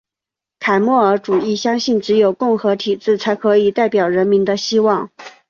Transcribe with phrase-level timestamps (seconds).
[0.59, 5.11] 凯末尔主义相信只有共和体制才可以代表人民的希望。